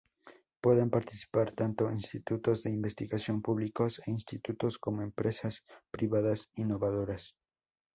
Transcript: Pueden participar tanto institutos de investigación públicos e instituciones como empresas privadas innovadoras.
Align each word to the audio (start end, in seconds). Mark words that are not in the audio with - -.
Pueden 0.63 0.89
participar 0.89 1.51
tanto 1.51 1.91
institutos 1.91 2.63
de 2.63 2.71
investigación 2.71 3.43
públicos 3.43 3.99
e 4.07 4.09
instituciones 4.09 4.79
como 4.79 5.03
empresas 5.03 5.63
privadas 5.91 6.49
innovadoras. 6.55 7.35